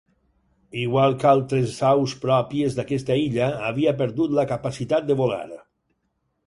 [0.83, 5.45] Igual que altres aus pròpies d'aquesta illa, havia perdut la capacitat de volar.